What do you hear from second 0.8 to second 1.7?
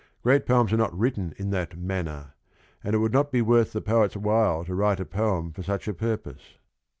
written in